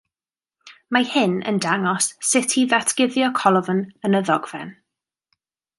[0.95, 4.73] Mae hyn yn dangos sut i ddatguddio colofn yn y ddogfen.